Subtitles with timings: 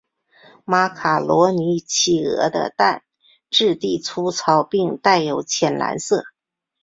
[0.65, 3.03] 马卡罗尼企鹅的蛋
[3.51, 6.23] 质地粗糙并带有浅蓝色。